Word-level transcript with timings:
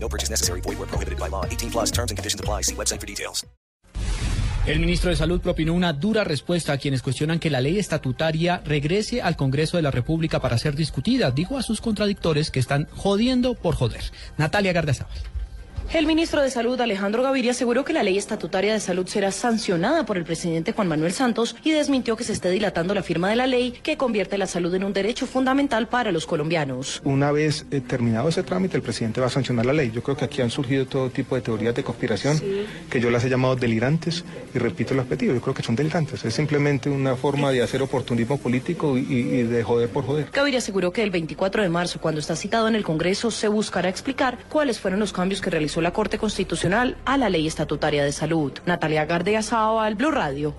No 0.00 0.08
purchase 0.08 0.30
necessary. 0.30 0.60
Void 0.62 0.78
where 0.78 0.88
prohibited 0.88 1.18
by 1.18 1.28
law. 1.28 1.44
18 1.44 1.70
plus 1.70 1.90
terms 1.90 2.10
and 2.10 2.16
conditions 2.16 2.40
apply. 2.40 2.62
See 2.62 2.74
website 2.74 3.00
for 3.00 3.06
details. 3.06 3.44
El 4.68 4.80
ministro 4.80 5.08
de 5.08 5.16
Salud 5.16 5.40
propinó 5.40 5.72
una 5.72 5.94
dura 5.94 6.24
respuesta 6.24 6.74
a 6.74 6.76
quienes 6.76 7.00
cuestionan 7.00 7.38
que 7.38 7.48
la 7.48 7.62
ley 7.62 7.78
estatutaria 7.78 8.60
regrese 8.66 9.22
al 9.22 9.34
Congreso 9.34 9.78
de 9.78 9.82
la 9.82 9.90
República 9.90 10.40
para 10.40 10.58
ser 10.58 10.76
discutida. 10.76 11.30
Dijo 11.30 11.56
a 11.56 11.62
sus 11.62 11.80
contradictores 11.80 12.50
que 12.50 12.60
están 12.60 12.86
jodiendo 12.94 13.54
por 13.54 13.74
joder. 13.76 14.02
Natalia 14.36 14.74
Gardazábal. 14.74 15.16
El 15.94 16.04
ministro 16.04 16.42
de 16.42 16.50
Salud, 16.50 16.78
Alejandro 16.82 17.22
Gaviria, 17.22 17.52
aseguró 17.52 17.82
que 17.82 17.94
la 17.94 18.02
ley 18.02 18.18
estatutaria 18.18 18.74
de 18.74 18.78
salud 18.78 19.06
será 19.06 19.32
sancionada 19.32 20.04
por 20.04 20.18
el 20.18 20.24
presidente 20.24 20.72
Juan 20.72 20.86
Manuel 20.86 21.12
Santos 21.12 21.56
y 21.64 21.70
desmintió 21.70 22.14
que 22.14 22.24
se 22.24 22.34
esté 22.34 22.50
dilatando 22.50 22.92
la 22.92 23.02
firma 23.02 23.30
de 23.30 23.36
la 23.36 23.46
ley 23.46 23.72
que 23.82 23.96
convierte 23.96 24.36
la 24.36 24.46
salud 24.46 24.74
en 24.74 24.84
un 24.84 24.92
derecho 24.92 25.26
fundamental 25.26 25.88
para 25.88 26.12
los 26.12 26.26
colombianos. 26.26 27.00
Una 27.04 27.32
vez 27.32 27.64
eh, 27.70 27.80
terminado 27.80 28.28
ese 28.28 28.42
trámite, 28.42 28.76
el 28.76 28.82
presidente 28.82 29.22
va 29.22 29.28
a 29.28 29.30
sancionar 29.30 29.64
la 29.64 29.72
ley. 29.72 29.90
Yo 29.90 30.02
creo 30.02 30.14
que 30.14 30.26
aquí 30.26 30.42
han 30.42 30.50
surgido 30.50 30.84
todo 30.84 31.08
tipo 31.08 31.36
de 31.36 31.40
teorías 31.40 31.74
de 31.74 31.82
conspiración 31.82 32.38
que 32.90 33.00
yo 33.00 33.10
las 33.10 33.24
he 33.24 33.30
llamado 33.30 33.56
delirantes 33.56 34.26
y 34.54 34.58
repito 34.58 34.92
el 34.92 35.00
objetivo. 35.00 35.32
Yo 35.32 35.40
creo 35.40 35.54
que 35.54 35.62
son 35.62 35.74
delirantes. 35.74 36.22
Es 36.22 36.34
simplemente 36.34 36.90
una 36.90 37.16
forma 37.16 37.50
de 37.50 37.62
hacer 37.62 37.80
oportunismo 37.80 38.36
político 38.36 38.98
y, 38.98 39.06
y 39.10 39.42
de 39.44 39.62
joder 39.62 39.88
por 39.88 40.04
joder. 40.04 40.28
Gaviria 40.34 40.58
aseguró 40.58 40.92
que 40.92 41.02
el 41.02 41.10
24 41.10 41.62
de 41.62 41.70
marzo, 41.70 41.98
cuando 41.98 42.20
está 42.20 42.36
citado 42.36 42.68
en 42.68 42.74
el 42.74 42.84
Congreso, 42.84 43.30
se 43.30 43.48
buscará 43.48 43.88
explicar 43.88 44.36
cuáles 44.50 44.78
fueron 44.78 45.00
los 45.00 45.14
cambios 45.14 45.40
que 45.40 45.48
realizó 45.48 45.77
la 45.80 45.92
Corte 45.92 46.18
Constitucional 46.18 46.96
a 47.04 47.16
la 47.16 47.30
Ley 47.30 47.46
Estatutaria 47.46 48.04
de 48.04 48.12
Salud. 48.12 48.52
Natalia 48.66 49.06
Gardea 49.06 49.42
al 49.80 49.94
Blue 49.94 50.10
Radio. 50.10 50.58